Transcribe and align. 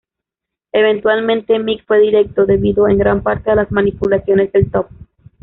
Eventualmente, 0.73 1.59
Mick 1.59 1.85
fue 1.85 1.99
directo, 1.99 2.47
debido 2.47 2.87
en 2.87 2.97
gran 2.97 3.21
parte 3.21 3.51
a 3.51 3.55
las 3.55 3.71
manipulaciones 3.71 4.51
del 4.51 4.71
Top. 4.71 4.87